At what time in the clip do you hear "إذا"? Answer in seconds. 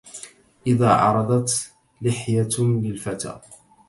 0.67-0.89